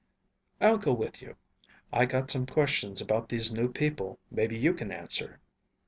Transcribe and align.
"I'll 0.59 0.79
go 0.79 0.93
with 0.93 1.21
you. 1.21 1.35
I 1.93 2.07
got 2.07 2.31
some 2.31 2.47
questions 2.47 3.01
about 3.01 3.29
these 3.29 3.53
new 3.53 3.71
people 3.71 4.17
maybe 4.31 4.57
you 4.57 4.73
can 4.73 4.91
answer." 4.91 5.39